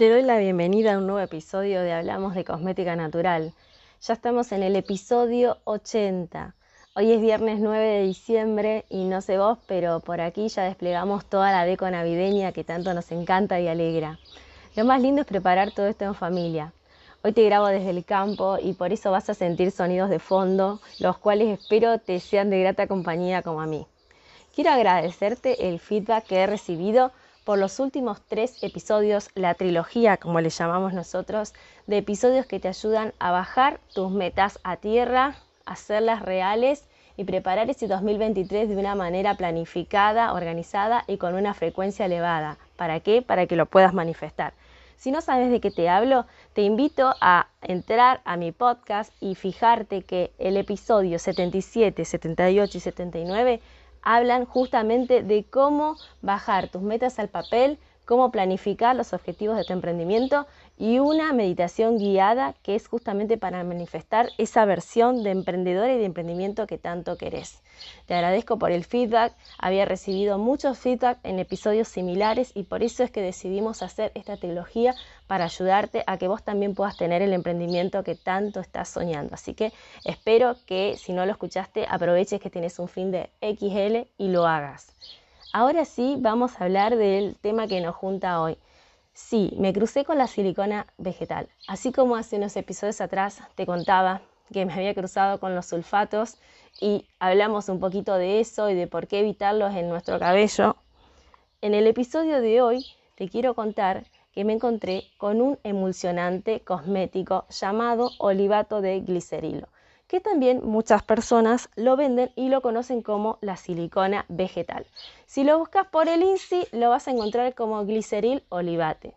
Te 0.00 0.08
doy 0.08 0.22
la 0.22 0.38
bienvenida 0.38 0.94
a 0.94 0.96
un 0.96 1.06
nuevo 1.06 1.20
episodio 1.20 1.82
de 1.82 1.92
Hablamos 1.92 2.34
de 2.34 2.42
Cosmética 2.42 2.96
Natural. 2.96 3.52
Ya 4.00 4.14
estamos 4.14 4.50
en 4.50 4.62
el 4.62 4.74
episodio 4.74 5.58
80. 5.64 6.54
Hoy 6.94 7.12
es 7.12 7.20
viernes 7.20 7.60
9 7.60 7.84
de 7.84 8.02
diciembre 8.04 8.86
y 8.88 9.04
no 9.04 9.20
sé 9.20 9.36
vos, 9.36 9.58
pero 9.66 10.00
por 10.00 10.22
aquí 10.22 10.48
ya 10.48 10.62
desplegamos 10.62 11.26
toda 11.26 11.52
la 11.52 11.66
deco 11.66 11.90
navideña 11.90 12.52
que 12.52 12.64
tanto 12.64 12.94
nos 12.94 13.12
encanta 13.12 13.60
y 13.60 13.68
alegra. 13.68 14.18
Lo 14.74 14.86
más 14.86 15.02
lindo 15.02 15.20
es 15.20 15.26
preparar 15.26 15.70
todo 15.72 15.86
esto 15.86 16.06
en 16.06 16.14
familia. 16.14 16.72
Hoy 17.22 17.32
te 17.32 17.44
grabo 17.44 17.66
desde 17.66 17.90
el 17.90 18.02
campo 18.06 18.56
y 18.58 18.72
por 18.72 18.94
eso 18.94 19.10
vas 19.10 19.28
a 19.28 19.34
sentir 19.34 19.70
sonidos 19.70 20.08
de 20.08 20.18
fondo, 20.18 20.80
los 20.98 21.18
cuales 21.18 21.60
espero 21.60 21.98
te 21.98 22.20
sean 22.20 22.48
de 22.48 22.60
grata 22.60 22.86
compañía 22.86 23.42
como 23.42 23.60
a 23.60 23.66
mí. 23.66 23.86
Quiero 24.54 24.70
agradecerte 24.70 25.68
el 25.68 25.78
feedback 25.78 26.24
que 26.24 26.36
he 26.36 26.46
recibido 26.46 27.12
por 27.50 27.58
los 27.58 27.80
últimos 27.80 28.22
tres 28.28 28.62
episodios, 28.62 29.28
la 29.34 29.54
trilogía, 29.54 30.18
como 30.18 30.40
le 30.40 30.50
llamamos 30.50 30.92
nosotros, 30.92 31.52
de 31.88 31.98
episodios 31.98 32.46
que 32.46 32.60
te 32.60 32.68
ayudan 32.68 33.12
a 33.18 33.32
bajar 33.32 33.80
tus 33.92 34.08
metas 34.12 34.60
a 34.62 34.76
tierra, 34.76 35.34
hacerlas 35.66 36.22
reales 36.22 36.84
y 37.16 37.24
preparar 37.24 37.68
ese 37.68 37.88
2023 37.88 38.68
de 38.68 38.76
una 38.76 38.94
manera 38.94 39.34
planificada, 39.34 40.32
organizada 40.32 41.02
y 41.08 41.16
con 41.16 41.34
una 41.34 41.52
frecuencia 41.52 42.06
elevada. 42.06 42.56
¿Para 42.76 43.00
qué? 43.00 43.20
Para 43.20 43.48
que 43.48 43.56
lo 43.56 43.66
puedas 43.66 43.94
manifestar. 43.94 44.52
Si 44.96 45.10
no 45.10 45.20
sabes 45.20 45.50
de 45.50 45.60
qué 45.60 45.72
te 45.72 45.88
hablo, 45.88 46.26
te 46.52 46.62
invito 46.62 47.16
a 47.20 47.48
entrar 47.62 48.20
a 48.24 48.36
mi 48.36 48.52
podcast 48.52 49.12
y 49.18 49.34
fijarte 49.34 50.02
que 50.02 50.30
el 50.38 50.56
episodio 50.56 51.18
77, 51.18 52.04
78 52.04 52.78
y 52.78 52.80
79 52.80 53.60
hablan 54.02 54.44
justamente 54.44 55.22
de 55.22 55.44
cómo 55.44 55.96
bajar 56.22 56.68
tus 56.68 56.82
metas 56.82 57.18
al 57.18 57.28
papel, 57.28 57.78
cómo 58.04 58.30
planificar 58.30 58.96
los 58.96 59.12
objetivos 59.12 59.56
de 59.56 59.64
tu 59.64 59.72
emprendimiento 59.72 60.46
y 60.78 60.98
una 60.98 61.32
meditación 61.32 61.98
guiada 61.98 62.54
que 62.62 62.74
es 62.74 62.88
justamente 62.88 63.36
para 63.36 63.62
manifestar 63.64 64.30
esa 64.38 64.64
versión 64.64 65.22
de 65.22 65.30
emprendedor 65.30 65.90
y 65.90 65.98
de 65.98 66.06
emprendimiento 66.06 66.66
que 66.66 66.78
tanto 66.78 67.16
querés. 67.16 67.62
Te 68.06 68.14
agradezco 68.14 68.58
por 68.58 68.72
el 68.72 68.84
feedback, 68.84 69.34
había 69.58 69.84
recibido 69.84 70.38
muchos 70.38 70.78
feedback 70.78 71.18
en 71.22 71.38
episodios 71.38 71.88
similares 71.88 72.52
y 72.54 72.64
por 72.64 72.82
eso 72.82 73.04
es 73.04 73.10
que 73.10 73.22
decidimos 73.22 73.82
hacer 73.82 74.12
esta 74.14 74.36
trilogía 74.36 74.94
para 75.26 75.44
ayudarte 75.44 76.02
a 76.06 76.18
que 76.18 76.28
vos 76.28 76.42
también 76.42 76.74
puedas 76.74 76.96
tener 76.96 77.22
el 77.22 77.32
emprendimiento 77.32 78.02
que 78.02 78.14
tanto 78.14 78.60
estás 78.60 78.88
soñando. 78.88 79.34
Así 79.34 79.54
que 79.54 79.72
espero 80.04 80.56
que 80.66 80.96
si 80.96 81.12
no 81.12 81.24
lo 81.26 81.32
escuchaste 81.32 81.86
aproveches 81.88 82.40
que 82.40 82.50
tienes 82.50 82.78
un 82.78 82.88
fin 82.88 83.10
de 83.10 83.30
XL 83.40 84.08
y 84.18 84.28
lo 84.28 84.46
hagas. 84.46 84.94
Ahora 85.52 85.84
sí, 85.84 86.16
vamos 86.18 86.60
a 86.60 86.64
hablar 86.64 86.96
del 86.96 87.36
tema 87.40 87.66
que 87.66 87.80
nos 87.80 87.94
junta 87.96 88.40
hoy 88.40 88.56
Sí, 89.12 89.52
me 89.58 89.72
crucé 89.72 90.04
con 90.04 90.18
la 90.18 90.26
silicona 90.26 90.86
vegetal. 90.96 91.48
Así 91.66 91.92
como 91.92 92.16
hace 92.16 92.36
unos 92.36 92.56
episodios 92.56 93.00
atrás 93.00 93.40
te 93.54 93.66
contaba 93.66 94.22
que 94.52 94.64
me 94.64 94.72
había 94.72 94.94
cruzado 94.94 95.38
con 95.38 95.54
los 95.54 95.66
sulfatos 95.66 96.38
y 96.80 97.06
hablamos 97.18 97.68
un 97.68 97.80
poquito 97.80 98.14
de 98.14 98.40
eso 98.40 98.70
y 98.70 98.74
de 98.74 98.86
por 98.86 99.06
qué 99.06 99.20
evitarlos 99.20 99.74
en 99.74 99.88
nuestro 99.88 100.18
cabello. 100.18 100.76
En 101.60 101.74
el 101.74 101.86
episodio 101.86 102.40
de 102.40 102.62
hoy 102.62 102.86
te 103.16 103.28
quiero 103.28 103.54
contar 103.54 104.04
que 104.32 104.44
me 104.44 104.54
encontré 104.54 105.04
con 105.18 105.40
un 105.40 105.58
emulsionante 105.64 106.60
cosmético 106.60 107.46
llamado 107.50 108.12
olivato 108.18 108.80
de 108.80 109.00
glicerilo, 109.00 109.68
que 110.10 110.18
también 110.18 110.60
muchas 110.64 111.04
personas 111.04 111.70
lo 111.76 111.94
venden 111.94 112.32
y 112.34 112.48
lo 112.48 112.62
conocen 112.62 113.00
como 113.00 113.38
la 113.42 113.56
silicona 113.56 114.26
vegetal. 114.28 114.84
Si 115.26 115.44
lo 115.44 115.56
buscas 115.56 115.86
por 115.86 116.08
el 116.08 116.24
INSI, 116.24 116.66
lo 116.72 116.90
vas 116.90 117.06
a 117.06 117.12
encontrar 117.12 117.54
como 117.54 117.86
gliceril 117.86 118.42
olivate. 118.48 119.14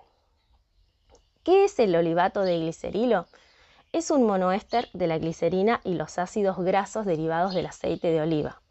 ¿Qué 1.44 1.64
es 1.64 1.80
el 1.80 1.96
olivato 1.96 2.44
de 2.44 2.59
glicerilo? 2.59 3.26
Es 3.92 4.12
un 4.12 4.28
monoéster 4.28 4.88
de 4.94 5.08
la 5.08 5.18
glicerina 5.18 5.81
y 5.84 5.96
los 5.96 6.20
ácidos 6.20 6.59
grasos 6.59 7.08
derivados 7.08 7.56
del 7.56 7.66
aceite 7.66 8.12
de 8.12 8.22
oliva. 8.22 8.62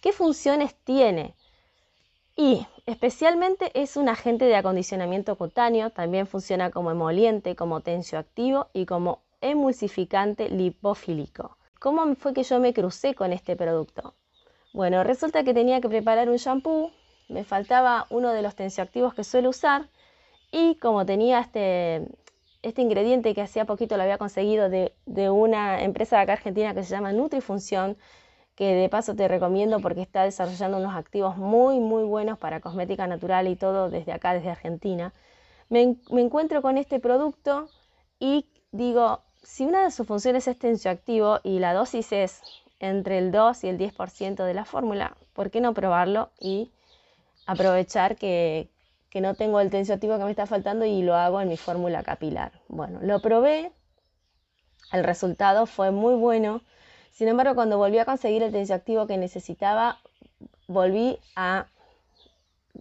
¿Qué 0.00 0.10
funciones 0.10 0.74
tiene? 0.74 1.36
Y 2.34 2.66
especialmente 2.86 3.70
es 3.80 3.96
un 3.96 4.08
agente 4.08 4.46
de 4.46 4.56
acondicionamiento 4.56 5.36
cutáneo, 5.36 5.90
también 5.90 6.26
funciona 6.26 6.72
como 6.72 6.90
emoliente, 6.90 7.54
como 7.54 7.80
tensioactivo 7.80 8.66
y 8.72 8.86
como 8.86 9.20
emulsificante 9.40 10.48
lipofílico. 10.48 11.59
¿Cómo 11.80 12.14
fue 12.14 12.34
que 12.34 12.42
yo 12.42 12.60
me 12.60 12.74
crucé 12.74 13.14
con 13.14 13.32
este 13.32 13.56
producto? 13.56 14.14
Bueno, 14.74 15.02
resulta 15.02 15.44
que 15.44 15.54
tenía 15.54 15.80
que 15.80 15.88
preparar 15.88 16.28
un 16.28 16.36
shampoo, 16.36 16.92
me 17.30 17.42
faltaba 17.42 18.06
uno 18.10 18.32
de 18.32 18.42
los 18.42 18.54
tensioactivos 18.54 19.14
que 19.14 19.24
suelo 19.24 19.48
usar 19.48 19.88
y 20.52 20.74
como 20.74 21.06
tenía 21.06 21.40
este, 21.40 22.06
este 22.60 22.82
ingrediente 22.82 23.34
que 23.34 23.40
hacía 23.40 23.64
poquito 23.64 23.96
lo 23.96 24.02
había 24.02 24.18
conseguido 24.18 24.68
de, 24.68 24.92
una 25.30 25.82
empresa 25.82 26.16
de 26.16 26.22
acá 26.24 26.34
argentina 26.34 26.74
que 26.74 26.84
se 26.84 26.90
llama 26.90 27.12
Nutrifunción, 27.12 27.96
que 28.56 28.74
de 28.74 28.90
paso 28.90 29.16
te 29.16 29.26
recomiendo 29.26 29.80
porque 29.80 30.02
está 30.02 30.24
desarrollando 30.24 30.76
unos 30.76 30.94
activos 30.94 31.38
muy, 31.38 31.80
muy 31.80 32.04
buenos 32.04 32.38
para 32.38 32.60
cosmética 32.60 33.06
natural 33.06 33.48
y 33.48 33.56
todo 33.56 33.88
desde 33.88 34.12
acá, 34.12 34.34
desde 34.34 34.50
Argentina. 34.50 35.14
Me, 35.70 35.96
me 36.10 36.20
encuentro 36.20 36.60
con 36.60 36.76
este 36.76 37.00
producto 37.00 37.70
y 38.18 38.44
digo, 38.70 39.22
si 39.42 39.64
una 39.64 39.84
de 39.84 39.90
sus 39.90 40.06
funciones 40.06 40.46
es 40.48 40.58
tensioactivo 40.58 41.40
y 41.42 41.58
la 41.58 41.72
dosis 41.72 42.12
es 42.12 42.42
entre 42.78 43.18
el 43.18 43.30
2 43.30 43.64
y 43.64 43.68
el 43.68 43.78
10% 43.78 44.44
de 44.44 44.54
la 44.54 44.64
fórmula, 44.64 45.16
¿por 45.32 45.50
qué 45.50 45.60
no 45.60 45.74
probarlo 45.74 46.30
y 46.38 46.70
aprovechar 47.46 48.16
que, 48.16 48.68
no 49.14 49.34
tengo 49.34 49.60
el 49.60 49.70
tensioactivo 49.70 50.18
que 50.18 50.24
me 50.24 50.30
está 50.30 50.46
faltando 50.46 50.84
y 50.84 51.02
lo 51.02 51.16
hago 51.16 51.40
en 51.40 51.48
mi 51.48 51.56
fórmula 51.56 52.02
capilar? 52.02 52.52
Bueno, 52.68 53.00
lo 53.02 53.20
probé, 53.20 53.72
el 54.92 55.04
resultado 55.04 55.66
fue 55.66 55.90
muy 55.90 56.14
bueno, 56.14 56.62
sin 57.10 57.28
embargo 57.28 57.54
cuando 57.54 57.76
volví 57.76 57.98
a 57.98 58.04
conseguir 58.04 58.42
el 58.42 58.52
tensioactivo 58.52 59.06
que 59.06 59.18
necesitaba, 59.18 59.98
volví 60.68 61.18
a 61.34 61.66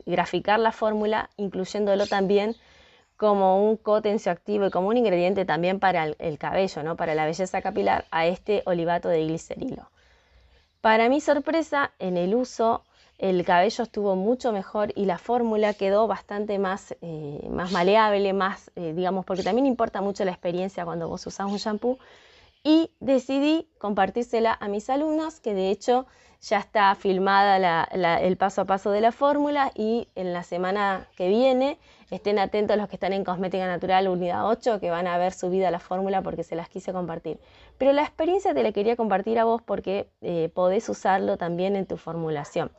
graficar 0.06 0.59
la 0.59 0.72
fórmula, 0.72 1.30
incluyéndolo 1.36 2.06
también 2.08 2.56
como 3.19 3.69
un 3.69 3.75
cotensioactivo 3.75 4.68
y 4.68 4.72
como 4.72 4.88
un 4.88 4.96
ingrediente 4.96 5.44
también 5.44 5.81
para 5.81 6.06
el, 6.06 6.38
cabello, 6.38 6.84
¿no? 6.84 6.96
para 6.96 7.16
la 7.16 7.25
belleza 7.25 7.62
capilar, 7.62 8.06
a 8.12 8.25
este 8.25 8.63
olivato 8.66 9.09
de 9.09 9.25
glicerilo. 9.25 9.90
Para 10.80 11.09
mi 11.09 11.19
sorpresa, 11.19 11.91
en 12.00 12.16
el 12.16 12.34
uso 12.34 12.81
el 13.18 13.44
cabello 13.44 13.84
estuvo 13.84 14.16
mucho 14.16 14.53
mejor 14.53 14.94
y 14.96 15.03
la 15.03 15.18
fórmula 15.18 15.74
quedó 15.74 16.08
bastante 16.08 16.59
más, 16.59 16.96
eh, 17.02 17.46
más 17.52 17.74
maleable, 17.74 18.31
más, 18.31 18.72
eh, 18.78 18.94
digamos, 18.96 19.25
porque 19.25 19.44
también 19.44 19.66
importa 19.66 20.00
mucho 20.00 20.24
la 20.24 20.31
experiencia 20.31 20.85
cuando 20.85 21.09
vos 21.09 21.28
usás 21.28 21.52
un 21.52 21.58
shampoo. 21.58 22.00
Y 22.64 22.92
decidí 23.00 23.70
compartírsela 23.78 24.58
a 24.59 24.68
mis 24.68 24.90
alumnos, 24.90 25.40
que 25.40 25.53
de 25.53 25.70
hecho 25.70 26.08
ya 26.42 26.59
está 26.59 26.96
filmada 26.96 27.86
el 28.20 28.38
paso 28.38 28.62
a 28.62 28.66
paso 28.66 28.92
de 28.92 29.02
la 29.02 29.12
fórmula 29.12 29.72
y 29.75 30.08
en 30.16 30.31
la 30.31 30.44
semana 30.44 31.08
que 31.17 31.28
viene 31.28 31.78
estén 32.11 32.40
atentos 32.40 32.78
los 32.78 32.88
que 32.88 32.96
están 32.96 33.14
en 33.14 33.26
Cosmética 33.26 33.67
Natural 33.67 34.08
Unidad 34.08 34.47
8 34.47 34.79
que 34.79 34.90
van 34.90 35.06
a 35.08 35.17
ver 35.17 35.34
subida 35.34 35.70
la 35.70 35.79
fórmula 35.79 36.22
porque 36.22 36.44
se 36.44 36.56
las 36.56 36.70
quise 36.70 36.94
compartir. 36.94 37.40
Pero 37.78 37.91
la 37.91 38.03
experiencia 38.03 38.53
te 38.53 38.64
la 38.64 38.72
quería 38.72 38.96
compartir 38.96 39.38
a 39.38 39.44
vos 39.44 39.61
porque 39.61 40.09
eh, 40.22 40.50
podés 40.53 40.88
usarlo 40.88 41.38
también 41.38 41.76
en 41.76 41.85
tu 41.85 41.97
formulación. 41.97 42.72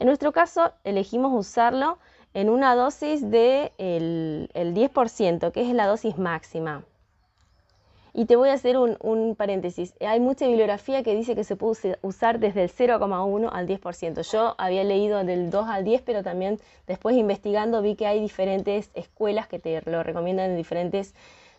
En 0.00 0.06
nuestro 0.08 0.32
caso 0.32 0.72
elegimos 0.82 1.32
usarlo 1.32 1.98
en 2.34 2.50
una 2.50 2.74
dosis 2.74 3.22
del 3.22 3.30
de 3.30 4.50
el 4.54 4.74
10%, 4.74 5.52
que 5.52 5.62
es 5.62 5.72
la 5.72 5.86
dosis 5.86 6.18
máxima. 6.18 6.84
Y 8.16 8.26
te 8.26 8.36
voy 8.36 8.48
a 8.50 8.52
hacer 8.52 8.76
un, 8.78 9.34
paréntesis. 9.36 9.92
Hay 9.98 10.20
mucha 10.20 10.46
bibliografía 10.46 11.02
que 11.02 11.16
dice 11.16 11.34
que 11.34 11.42
se 11.42 11.56
puede 11.56 11.98
usar 12.00 12.38
desde 12.38 12.62
el 12.62 12.70
0,1 12.70 13.50
al 13.52 13.66
10%. 13.66 14.22
Yo 14.30 14.54
había 14.56 14.84
leído 14.84 15.24
del 15.24 15.50
2 15.50 15.66
al 15.68 15.82
10, 15.82 16.02
pero 16.02 16.22
también 16.22 16.60
después 16.86 17.16
investigando 17.16 17.82
vi 17.82 17.96
que 17.96 18.06
hay 18.06 18.20
diferentes 18.20 18.92
escuelas 18.94 19.48
que 19.48 19.58
te 19.58 19.82
lo 19.90 20.04
recomiendan 20.04 20.50
en 20.52 20.56
diferentes 20.56 21.12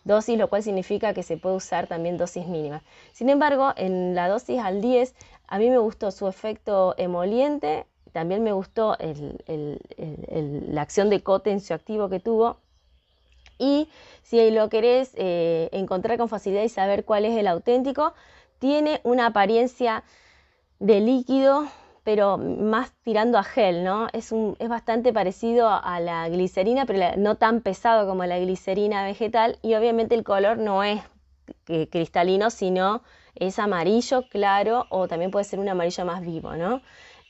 dosis, 0.04 0.38
lo 0.38 0.48
cual 0.48 0.62
significa 0.62 1.12
que 1.12 1.22
se 1.22 1.36
puede 1.36 1.56
usar 1.56 1.88
también 1.88 2.16
dosis 2.16 2.46
mínimas. 2.46 2.82
Sin 3.12 3.28
embargo, 3.28 3.74
en 3.76 4.14
la 4.14 4.26
dosis 4.26 4.58
al 4.58 4.80
10, 4.80 5.14
a 5.48 5.58
mí 5.58 5.68
me 5.68 5.78
gustó 5.78 6.10
su 6.10 6.26
efecto 6.26 6.94
emoliente, 6.96 7.84
también 8.12 8.42
me 8.42 8.52
gustó 8.52 8.96
la 8.98 10.80
acción 10.80 11.10
de 11.10 11.22
cotencio 11.22 11.76
activo 11.76 12.08
que 12.08 12.18
tuvo 12.18 12.56
Y 13.58 13.88
si 14.22 14.50
lo 14.50 14.68
querés 14.68 15.12
eh, 15.16 15.68
encontrar 15.72 16.18
con 16.18 16.28
facilidad 16.28 16.62
y 16.62 16.68
saber 16.68 17.04
cuál 17.04 17.24
es 17.24 17.36
el 17.36 17.46
auténtico, 17.46 18.14
tiene 18.58 19.00
una 19.04 19.26
apariencia 19.26 20.04
de 20.78 21.00
líquido, 21.00 21.66
pero 22.04 22.38
más 22.38 22.92
tirando 23.02 23.38
a 23.38 23.42
gel, 23.44 23.84
¿no? 23.84 24.08
Es, 24.12 24.32
es 24.32 24.68
bastante 24.68 25.12
parecido 25.12 25.68
a 25.68 26.00
la 26.00 26.28
glicerina, 26.28 26.86
pero 26.86 27.16
no 27.16 27.36
tan 27.36 27.60
pesado 27.62 28.06
como 28.06 28.24
la 28.26 28.38
glicerina 28.38 29.04
vegetal 29.04 29.58
y 29.62 29.74
obviamente 29.74 30.14
el 30.14 30.24
color 30.24 30.58
no 30.58 30.84
es 30.84 31.02
cristalino, 31.90 32.50
sino 32.50 33.02
es 33.34 33.58
amarillo 33.58 34.28
claro 34.28 34.86
o 34.90 35.08
también 35.08 35.30
puede 35.30 35.44
ser 35.44 35.58
un 35.58 35.68
amarillo 35.68 36.04
más 36.04 36.22
vivo, 36.22 36.54
¿no? 36.56 36.82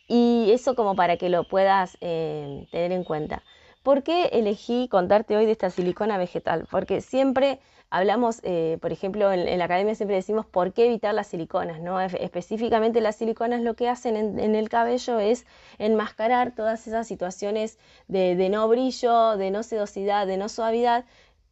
Y 0.09 0.51
eso 0.53 0.75
como 0.77 0.95
para 0.95 1.17
que 1.17 1.29
lo 1.29 1.45
puedas 1.45 1.99
eh, 2.01 2.67
tener 2.71 2.93
en 2.93 3.05
cuenta. 3.05 3.43
¿Por 3.87 4.03
qué 4.03 4.31
elegí 4.33 4.89
contarte 4.89 5.37
hoy 5.37 5.47
de 5.47 5.53
esta 5.53 5.71
silicona 5.71 6.19
vegetal? 6.19 6.67
Porque 6.73 7.01
siempre 7.01 7.61
hablamos, 7.89 8.41
eh, 8.43 8.79
por 8.83 8.91
ejemplo, 8.91 9.31
en, 9.31 9.59
la 9.61 9.65
academia 9.65 9.95
siempre 9.95 10.17
decimos 10.17 10.45
por 10.45 10.73
qué 10.73 10.87
evitar 10.87 11.15
las 11.15 11.29
siliconas, 11.29 11.81
¿no? 11.81 12.01
específicamente 12.01 13.01
las 13.01 13.15
siliconas 13.15 13.61
lo 13.61 13.77
que 13.77 13.89
hacen 13.89 14.17
en, 14.17 14.57
el 14.57 14.69
cabello 14.69 15.21
es 15.21 15.47
enmascarar 15.79 16.53
todas 16.53 16.85
esas 16.89 17.07
situaciones 17.07 17.79
de 18.09 18.49
no 18.49 18.67
brillo, 18.67 19.37
de 19.37 19.53
no 19.53 19.63
sedosidad, 19.63 20.27
de 20.27 20.37
no 20.37 20.49
suavidad 20.49 21.05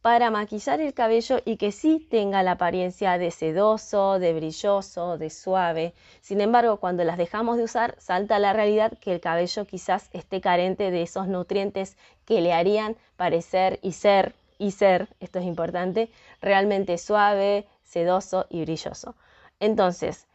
para 0.05 0.29
maquillar 0.29 0.81
el 0.81 0.93
cabello 0.93 1.39
y 1.45 1.57
que 1.57 1.71
sí 1.71 2.07
tenga 2.11 2.43
la 2.43 2.51
apariencia 2.51 3.17
de 3.17 3.31
sedoso, 3.31 4.19
de 4.19 4.33
brilloso, 4.33 5.17
de 5.17 5.31
suave. 5.31 5.95
Sin 6.21 6.41
embargo, 6.41 6.77
cuando 6.77 7.03
las 7.03 7.17
dejamos 7.17 7.57
de 7.57 7.63
usar, 7.63 7.95
salta 7.97 8.37
la 8.37 8.53
realidad 8.53 8.99
que 8.99 9.13
el 9.13 9.19
cabello 9.19 9.65
quizás 9.65 10.11
esté 10.13 10.41
carente 10.41 10.91
de 10.91 11.01
esos 11.01 11.27
nutrientes 11.27 11.97
que 12.23 12.39
le 12.41 12.53
harían 12.53 12.95
parecer 13.17 13.79
y 13.81 13.93
ser, 13.93 14.35
y 14.59 14.73
ser, 14.73 15.07
esto 15.19 15.39
es 15.39 15.45
importante, 15.45 16.11
realmente 16.39 16.99
suave, 16.99 17.65
sedoso 17.81 18.45
y 18.51 18.61
brilloso. 18.61 19.15
Entonces, 19.59 20.27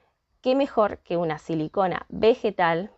¿qué 0.42 0.56
mejor 0.56 0.98
que 0.98 1.16
una 1.16 1.38
silicona 1.38 2.06
vegetal 2.08 2.90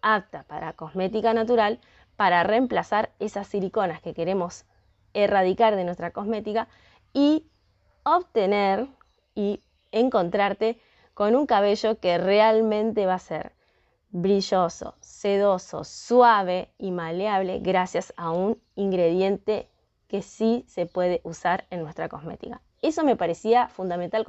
apta 0.00 0.44
para 0.44 0.72
cosmética 0.72 1.34
natural 1.34 1.78
para 2.16 2.42
reemplazar 2.42 3.10
esas 3.18 3.48
siliconas 3.48 4.00
que 4.00 4.14
queremos 4.14 4.64
erradicar 5.16 5.76
de 5.76 5.84
nuestra 5.84 6.10
cosmética 6.10 6.68
y 7.12 7.46
obtener 8.04 8.86
y 9.34 9.60
encontrarte 9.90 10.78
con 11.14 11.34
un 11.34 11.46
cabello 11.46 11.98
que 11.98 12.18
realmente 12.18 13.06
va 13.06 13.14
a 13.14 13.18
ser 13.18 13.52
brilloso, 14.10 14.94
sedoso, 15.00 15.84
suave 15.84 16.70
y 16.78 16.90
maleable 16.90 17.58
gracias 17.60 18.12
a 18.16 18.30
un 18.30 18.60
ingrediente 18.74 19.68
que 20.08 20.22
sí 20.22 20.64
se 20.68 20.86
puede 20.86 21.20
usar 21.24 21.64
en 21.70 21.82
nuestra 21.82 22.08
cosmética. 22.08 22.60
Eso 22.82 23.02
me 23.02 23.16
parecía 23.16 23.68
fundamental 23.68 24.24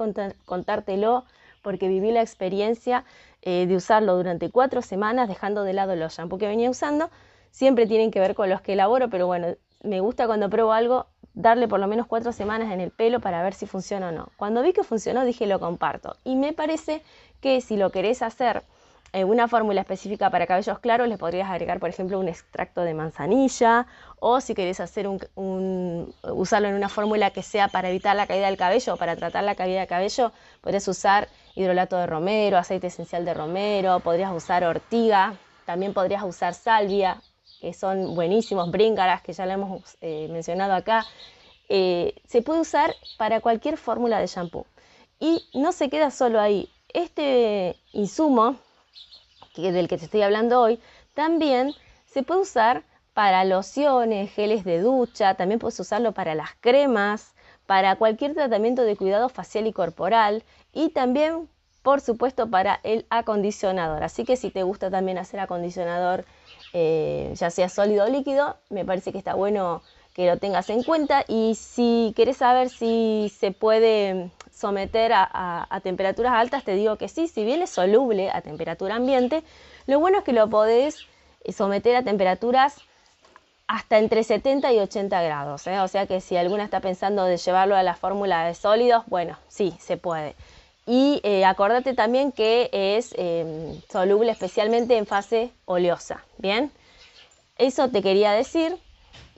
contártelo 0.46 1.24
porque 1.62 1.88
viví 1.88 2.10
la 2.10 2.22
experiencia 2.22 3.04
eh, 3.42 3.66
de 3.66 3.76
usarlo 3.76 4.16
durante 4.16 4.50
cuatro 4.50 4.82
semanas 4.82 5.28
dejando 5.28 5.62
de 5.64 5.74
lado 5.74 5.94
los 5.94 6.16
shampoos 6.16 6.40
que 6.40 6.48
venía 6.48 6.70
usando. 6.70 7.10
Siempre 7.50 7.86
tienen 7.86 8.10
que 8.10 8.20
ver 8.20 8.34
con 8.34 8.48
los 8.48 8.60
que 8.60 8.72
elaboro, 8.72 9.10
pero 9.10 9.26
bueno, 9.26 9.54
me 9.82 10.00
gusta 10.00 10.26
cuando 10.26 10.50
pruebo 10.50 10.72
algo 10.72 11.06
darle 11.34 11.68
por 11.68 11.78
lo 11.78 11.86
menos 11.86 12.06
cuatro 12.06 12.32
semanas 12.32 12.72
en 12.72 12.80
el 12.80 12.90
pelo 12.90 13.20
para 13.20 13.42
ver 13.42 13.54
si 13.54 13.66
funciona 13.66 14.08
o 14.08 14.12
no. 14.12 14.28
Cuando 14.36 14.62
vi 14.62 14.72
que 14.72 14.82
funcionó 14.82 15.24
dije 15.24 15.46
lo 15.46 15.60
comparto 15.60 16.16
y 16.24 16.36
me 16.36 16.52
parece 16.52 17.02
que 17.40 17.60
si 17.60 17.76
lo 17.76 17.90
querés 17.90 18.22
hacer 18.22 18.64
en 19.12 19.28
una 19.28 19.48
fórmula 19.48 19.80
específica 19.80 20.30
para 20.30 20.46
cabellos 20.46 20.80
claros 20.80 21.08
le 21.08 21.16
podrías 21.16 21.48
agregar 21.48 21.80
por 21.80 21.88
ejemplo 21.88 22.18
un 22.18 22.28
extracto 22.28 22.82
de 22.82 22.92
manzanilla 22.92 23.86
o 24.18 24.40
si 24.40 24.54
querés 24.54 24.80
hacer 24.80 25.08
un, 25.08 26.12
usarlo 26.24 26.68
en 26.68 26.74
una 26.74 26.88
fórmula 26.88 27.30
que 27.30 27.42
sea 27.42 27.68
para 27.68 27.88
evitar 27.88 28.16
la 28.16 28.26
caída 28.26 28.46
del 28.46 28.56
cabello 28.56 28.94
o 28.94 28.96
para 28.96 29.16
tratar 29.16 29.44
la 29.44 29.54
caída 29.54 29.78
del 29.78 29.88
cabello 29.88 30.32
podrías 30.60 30.86
usar 30.88 31.28
hidrolato 31.54 31.96
de 31.96 32.06
romero, 32.06 32.58
aceite 32.58 32.88
esencial 32.88 33.24
de 33.24 33.32
romero, 33.32 34.00
podrías 34.00 34.32
usar 34.32 34.64
ortiga, 34.64 35.34
también 35.64 35.94
podrías 35.94 36.22
usar 36.24 36.52
salvia 36.52 37.22
que 37.60 37.72
son 37.72 38.14
buenísimos, 38.14 38.70
bríngaras, 38.70 39.22
que 39.22 39.32
ya 39.32 39.46
lo 39.46 39.52
hemos 39.52 39.96
eh, 40.00 40.28
mencionado 40.30 40.74
acá, 40.74 41.04
eh, 41.68 42.14
se 42.26 42.42
puede 42.42 42.60
usar 42.60 42.94
para 43.16 43.40
cualquier 43.40 43.76
fórmula 43.76 44.18
de 44.18 44.26
shampoo. 44.26 44.66
Y 45.20 45.44
no 45.54 45.72
se 45.72 45.90
queda 45.90 46.10
solo 46.10 46.40
ahí. 46.40 46.68
Este 46.92 47.76
insumo 47.92 48.56
que, 49.54 49.72
del 49.72 49.88
que 49.88 49.98
te 49.98 50.04
estoy 50.04 50.22
hablando 50.22 50.60
hoy 50.60 50.80
también 51.14 51.74
se 52.06 52.22
puede 52.22 52.40
usar 52.40 52.84
para 53.12 53.44
lociones, 53.44 54.30
geles 54.30 54.64
de 54.64 54.80
ducha, 54.80 55.34
también 55.34 55.58
puedes 55.58 55.80
usarlo 55.80 56.12
para 56.12 56.36
las 56.36 56.50
cremas, 56.60 57.34
para 57.66 57.96
cualquier 57.96 58.34
tratamiento 58.34 58.82
de 58.82 58.96
cuidado 58.96 59.28
facial 59.28 59.66
y 59.66 59.72
corporal 59.72 60.44
y 60.72 60.90
también, 60.90 61.48
por 61.82 62.00
supuesto, 62.00 62.48
para 62.48 62.80
el 62.84 63.06
acondicionador. 63.10 64.04
Así 64.04 64.24
que 64.24 64.36
si 64.36 64.50
te 64.50 64.62
gusta 64.62 64.90
también 64.90 65.18
hacer 65.18 65.40
acondicionador 65.40 66.24
eh, 66.72 67.32
ya 67.34 67.50
sea 67.50 67.68
sólido 67.68 68.04
o 68.04 68.08
líquido, 68.08 68.56
me 68.70 68.84
parece 68.84 69.12
que 69.12 69.18
está 69.18 69.34
bueno 69.34 69.82
que 70.14 70.26
lo 70.26 70.36
tengas 70.36 70.68
en 70.70 70.82
cuenta 70.82 71.24
y 71.28 71.54
si 71.54 72.12
querés 72.16 72.38
saber 72.38 72.70
si 72.70 73.32
se 73.38 73.52
puede 73.52 74.30
someter 74.52 75.12
a, 75.14 75.80
temperaturas 75.84 76.32
altas, 76.32 76.64
te 76.64 76.74
digo 76.74 76.96
que 76.96 77.08
sí, 77.08 77.28
si 77.28 77.44
bien 77.44 77.62
es 77.62 77.70
soluble 77.70 78.30
a 78.30 78.40
temperatura 78.40 78.96
ambiente, 78.96 79.44
lo 79.86 80.00
bueno 80.00 80.18
es 80.18 80.24
que 80.24 80.32
lo 80.32 80.50
podés 80.50 81.06
someter 81.56 81.94
a 81.94 82.02
temperaturas 82.02 82.78
hasta 83.68 83.98
entre 83.98 84.24
70 84.24 84.72
y 84.72 84.80
80 84.80 85.22
grados. 85.22 85.66
¿eh? 85.68 85.78
O 85.78 85.86
sea 85.86 86.06
que 86.06 86.20
si 86.20 86.36
alguna 86.36 86.64
está 86.64 86.80
pensando 86.80 87.24
de 87.24 87.36
llevarlo 87.36 87.76
a 87.76 87.84
la 87.84 87.94
fórmula 87.94 88.44
de 88.44 88.54
sólidos, 88.54 89.04
bueno, 89.06 89.36
sí, 89.46 89.76
se 89.78 89.96
puede. 89.96 90.34
Y 90.90 91.20
eh, 91.22 91.44
acordate 91.44 91.92
también 91.92 92.32
que 92.32 92.70
es 92.72 93.14
em, 93.18 93.78
soluble 93.92 94.32
especialmente 94.32 94.96
en 94.96 95.04
fase 95.04 95.52
oleosa. 95.66 96.24
Bien, 96.38 96.72
eso 97.58 97.90
te 97.90 98.00
quería 98.00 98.32
decir. 98.32 98.74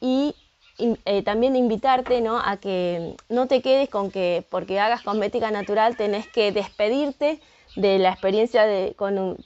Y 0.00 0.36
eh, 0.78 1.22
también 1.24 1.56
invitarte 1.56 2.20
¿no? 2.20 2.38
a 2.38 2.58
que 2.58 3.16
no 3.28 3.48
te 3.48 3.62
quedes 3.62 3.88
con 3.88 4.12
que 4.12 4.46
porque 4.48 4.78
hagas 4.78 5.02
cosmética 5.02 5.50
natural 5.50 5.96
tenés 5.96 6.28
que 6.28 6.52
despedirte 6.52 7.40
de 7.74 7.98
la 7.98 8.10
experiencia 8.10 8.64
de, 8.64 8.94
con, 8.96 9.36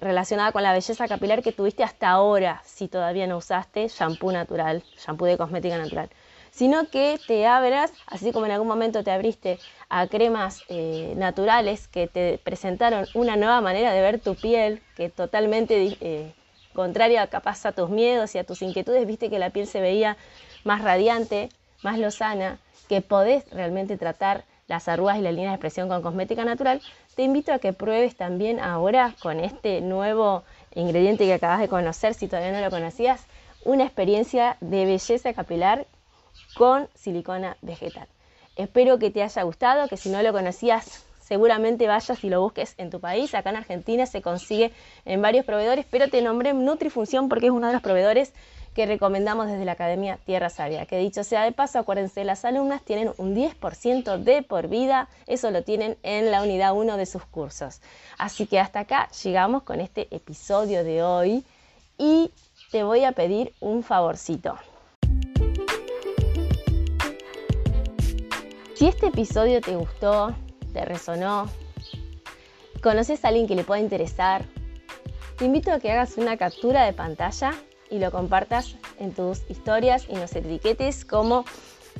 relacionada 0.00 0.52
con 0.52 0.62
la 0.62 0.72
belleza 0.72 1.08
capilar 1.08 1.42
que 1.42 1.50
tuviste 1.50 1.82
hasta 1.82 2.10
ahora, 2.10 2.62
si 2.64 2.86
todavía 2.86 3.26
no 3.26 3.38
usaste 3.38 3.88
shampoo 3.88 4.30
natural, 4.30 4.84
shampoo 5.04 5.26
de 5.26 5.36
cosmética 5.36 5.78
natural 5.78 6.08
sino 6.54 6.88
que 6.88 7.18
te 7.26 7.46
abras, 7.46 7.92
así 8.06 8.30
como 8.30 8.46
en 8.46 8.52
algún 8.52 8.68
momento 8.68 9.02
te 9.02 9.10
abriste 9.10 9.58
a 9.88 10.06
cremas 10.06 10.62
eh, 10.68 11.12
naturales 11.16 11.88
que 11.88 12.06
te 12.06 12.38
presentaron 12.38 13.06
una 13.14 13.34
nueva 13.34 13.60
manera 13.60 13.92
de 13.92 14.00
ver 14.00 14.20
tu 14.20 14.36
piel, 14.36 14.80
que 14.94 15.08
totalmente 15.08 15.96
eh, 16.00 16.32
contraria 16.72 17.26
capaz 17.26 17.66
a 17.66 17.72
tus 17.72 17.90
miedos 17.90 18.36
y 18.36 18.38
a 18.38 18.44
tus 18.44 18.62
inquietudes, 18.62 19.04
viste 19.04 19.30
que 19.30 19.40
la 19.40 19.50
piel 19.50 19.66
se 19.66 19.80
veía 19.80 20.16
más 20.62 20.82
radiante, 20.82 21.48
más 21.82 21.98
lozana, 21.98 22.58
que 22.88 23.00
podés 23.00 23.50
realmente 23.50 23.96
tratar 23.96 24.44
las 24.68 24.86
arrugas 24.86 25.18
y 25.18 25.22
la 25.22 25.32
línea 25.32 25.50
de 25.50 25.56
expresión 25.56 25.88
con 25.88 26.02
cosmética 26.02 26.44
natural, 26.44 26.80
te 27.16 27.22
invito 27.22 27.52
a 27.52 27.58
que 27.58 27.72
pruebes 27.72 28.14
también 28.14 28.60
ahora 28.60 29.14
con 29.20 29.40
este 29.40 29.80
nuevo 29.80 30.44
ingrediente 30.74 31.24
que 31.24 31.34
acabas 31.34 31.60
de 31.60 31.68
conocer, 31.68 32.14
si 32.14 32.28
todavía 32.28 32.52
no 32.52 32.60
lo 32.60 32.70
conocías, 32.70 33.26
una 33.64 33.84
experiencia 33.84 34.56
de 34.60 34.84
belleza 34.84 35.32
capilar 35.32 35.86
con 36.54 36.88
silicona 36.94 37.56
vegetal. 37.62 38.08
Espero 38.56 38.98
que 38.98 39.10
te 39.10 39.22
haya 39.22 39.42
gustado, 39.42 39.88
que 39.88 39.96
si 39.96 40.08
no 40.08 40.22
lo 40.22 40.32
conocías, 40.32 41.04
seguramente 41.20 41.88
vayas 41.88 42.22
y 42.22 42.30
lo 42.30 42.40
busques 42.40 42.74
en 42.78 42.90
tu 42.90 43.00
país. 43.00 43.34
Acá 43.34 43.50
en 43.50 43.56
Argentina 43.56 44.06
se 44.06 44.22
consigue 44.22 44.72
en 45.04 45.20
varios 45.20 45.44
proveedores, 45.44 45.86
pero 45.90 46.08
te 46.08 46.22
nombré 46.22 46.54
Nutrifunción 46.54 47.28
porque 47.28 47.46
es 47.46 47.52
uno 47.52 47.66
de 47.66 47.72
los 47.72 47.82
proveedores 47.82 48.32
que 48.74 48.86
recomendamos 48.86 49.46
desde 49.46 49.64
la 49.64 49.72
Academia 49.72 50.18
Tierra 50.24 50.50
Sabia. 50.50 50.86
Que 50.86 50.98
dicho 50.98 51.24
sea 51.24 51.44
de 51.44 51.52
paso, 51.52 51.78
acuérdense, 51.78 52.24
las 52.24 52.44
alumnas 52.44 52.82
tienen 52.82 53.12
un 53.18 53.34
10% 53.34 54.18
de 54.18 54.42
por 54.42 54.68
vida, 54.68 55.08
eso 55.26 55.50
lo 55.50 55.62
tienen 55.62 55.96
en 56.02 56.30
la 56.30 56.42
unidad 56.42 56.74
1 56.74 56.96
de 56.96 57.06
sus 57.06 57.24
cursos. 57.24 57.80
Así 58.18 58.46
que 58.46 58.58
hasta 58.58 58.80
acá 58.80 59.08
llegamos 59.22 59.62
con 59.62 59.80
este 59.80 60.08
episodio 60.10 60.84
de 60.84 61.02
hoy 61.02 61.44
y 61.98 62.32
te 62.70 62.82
voy 62.82 63.04
a 63.04 63.12
pedir 63.12 63.54
un 63.60 63.84
favorcito. 63.84 64.58
Si 68.74 68.88
este 68.88 69.06
episodio 69.06 69.60
te 69.60 69.76
gustó, 69.76 70.34
te 70.72 70.84
resonó, 70.84 71.48
conoces 72.82 73.24
a 73.24 73.28
alguien 73.28 73.46
que 73.46 73.54
le 73.54 73.62
pueda 73.62 73.80
interesar, 73.80 74.44
te 75.38 75.44
invito 75.44 75.70
a 75.72 75.78
que 75.78 75.92
hagas 75.92 76.16
una 76.16 76.36
captura 76.36 76.84
de 76.84 76.92
pantalla 76.92 77.54
y 77.88 78.00
lo 78.00 78.10
compartas 78.10 78.74
en 78.98 79.12
tus 79.12 79.48
historias 79.48 80.06
y 80.08 80.14
nos 80.14 80.34
etiquetes 80.34 81.04
como 81.04 81.44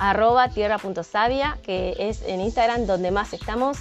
arroba 0.01 0.49
tierra.savia, 0.49 1.59
que 1.63 1.95
es 1.97 2.23
en 2.23 2.41
Instagram 2.41 2.87
donde 2.87 3.13
más 3.13 3.33
estamos. 3.33 3.79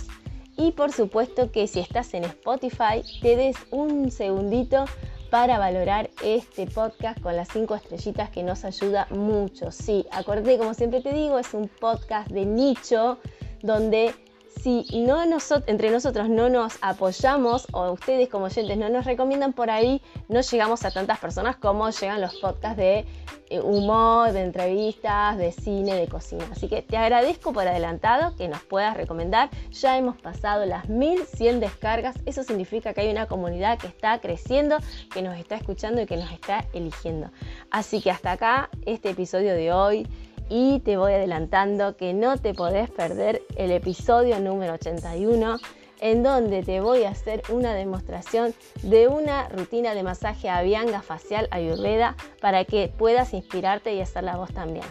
Y 0.55 0.73
por 0.73 0.91
supuesto 0.91 1.51
que 1.51 1.67
si 1.67 1.79
estás 1.79 2.13
en 2.13 2.25
Spotify, 2.25 3.01
te 3.23 3.35
des 3.35 3.57
un 3.71 4.11
segundito 4.11 4.85
para 5.33 5.57
valorar 5.57 6.11
este 6.23 6.67
podcast 6.67 7.19
con 7.19 7.35
las 7.35 7.47
cinco 7.47 7.73
estrellitas 7.73 8.29
que 8.29 8.43
nos 8.43 8.63
ayuda 8.65 9.07
mucho. 9.09 9.71
Sí, 9.71 10.05
acuérdate, 10.11 10.59
como 10.59 10.75
siempre 10.75 11.01
te 11.01 11.11
digo, 11.11 11.39
es 11.39 11.55
un 11.55 11.67
podcast 11.67 12.29
de 12.29 12.45
nicho 12.45 13.17
donde 13.63 14.13
si 14.61 14.85
no 15.05 15.21
entre 15.67 15.91
nosotros 15.91 16.29
no 16.29 16.49
nos 16.49 16.77
apoyamos 16.81 17.67
o 17.71 17.91
ustedes 17.91 18.29
como 18.29 18.45
oyentes 18.45 18.77
no 18.77 18.89
nos 18.89 19.05
recomiendan 19.05 19.53
por 19.53 19.69
ahí, 19.69 20.01
no 20.29 20.41
llegamos 20.41 20.85
a 20.85 20.91
tantas 20.91 21.19
personas 21.19 21.55
como 21.57 21.89
llegan 21.89 22.21
los 22.21 22.35
podcasts 22.35 22.77
de 22.77 23.05
eh, 23.49 23.59
humor, 23.59 24.31
de 24.31 24.41
entrevistas, 24.41 25.37
de 25.37 25.51
cine, 25.51 25.95
de 25.95 26.07
cocina. 26.07 26.45
Así 26.51 26.67
que 26.67 26.81
te 26.81 26.97
agradezco 26.97 27.53
por 27.53 27.67
adelantado 27.67 28.35
que 28.35 28.47
nos 28.47 28.63
puedas 28.63 28.95
recomendar. 28.95 29.49
Ya 29.71 29.97
hemos 29.97 30.17
pasado 30.17 30.65
las 30.65 30.89
1100 30.89 31.59
descargas. 31.59 32.15
Eso 32.25 32.43
significa 32.43 32.93
que 32.93 33.01
hay 33.01 33.11
una 33.11 33.27
comunidad 33.27 33.77
que 33.77 33.87
está 33.87 34.19
creciendo, 34.19 34.77
que 35.13 35.21
nos 35.21 35.37
está 35.37 35.55
escuchando 35.55 36.01
y 36.01 36.05
que 36.05 36.17
nos 36.17 36.31
está 36.31 36.65
eligiendo. 36.73 37.29
Así 37.69 38.01
que 38.01 38.11
hasta 38.11 38.31
acá 38.31 38.69
este 38.85 39.09
episodio 39.09 39.53
de 39.53 39.71
hoy 39.71 40.07
y 40.49 40.79
te 40.81 40.97
voy 40.97 41.13
adelantando 41.13 41.95
que 41.95 42.13
no 42.13 42.37
te 42.37 42.53
podés 42.53 42.89
perder 42.89 43.41
el 43.55 43.71
episodio 43.71 44.39
número 44.39 44.73
81 44.73 45.57
en 45.99 46.21
donde 46.21 46.63
te 46.63 46.81
voy 46.81 47.03
a 47.03 47.11
hacer 47.11 47.43
una 47.49 47.73
demostración 47.73 48.53
de 48.81 49.07
una 49.07 49.47
rutina 49.47 49.95
de 49.95 50.03
masaje 50.03 50.49
avianga 50.49 51.01
facial 51.01 51.47
ayurveda 51.49 52.17
para 52.41 52.65
que 52.65 52.91
puedas 52.97 53.33
inspirarte 53.33 53.93
y 53.93 54.01
hacer 54.01 54.25
la 54.25 54.35
voz 54.35 54.51
también. 54.53 54.85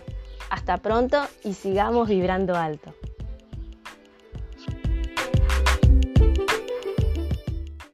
Hasta 0.49 0.79
pronto 0.79 1.23
y 1.45 1.53
sigamos 1.53 2.09
vibrando 2.09 2.57
alto. 2.57 2.95